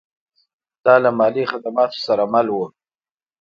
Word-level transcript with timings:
دا 0.85 0.95
له 1.03 1.09
مالي 1.19 1.43
خدماتو 1.51 1.99
سره 2.07 2.23
مل 2.33 2.47
و 2.51 2.57